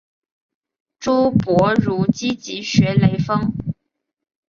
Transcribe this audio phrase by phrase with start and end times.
[0.99, 3.53] 朱伯儒积极学雷锋。